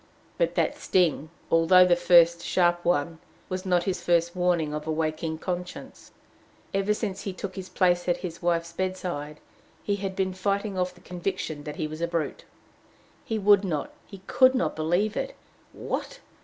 But 0.39 0.55
that 0.55 0.79
sting, 0.79 1.29
although 1.51 1.85
the 1.85 1.95
first 1.95 2.43
sharp 2.43 2.83
one, 2.83 3.19
was 3.49 3.67
not 3.67 3.83
his 3.83 4.01
first 4.01 4.35
warning 4.35 4.73
of 4.73 4.87
a 4.87 4.91
waking 4.91 5.37
conscience. 5.37 6.09
Ever 6.73 6.95
since 6.95 7.21
he 7.21 7.33
took 7.33 7.55
his 7.55 7.69
place 7.69 8.09
at 8.09 8.17
his 8.25 8.41
wife's 8.41 8.73
bedside, 8.73 9.39
he 9.83 9.97
had 9.97 10.15
been 10.15 10.33
fighting 10.33 10.75
off 10.75 10.95
the 10.95 11.01
conviction 11.01 11.65
that 11.65 11.75
he 11.75 11.85
was 11.85 12.01
a 12.01 12.07
brute. 12.07 12.45
He 13.23 13.37
would 13.37 13.63
not, 13.63 13.93
he 14.07 14.23
could 14.25 14.55
not 14.55 14.75
believe 14.75 15.15
it. 15.15 15.35
What! 15.71 16.19